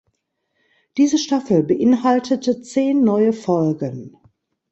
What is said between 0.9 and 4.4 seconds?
Diese Staffel beinhaltete zehn neue Folgen.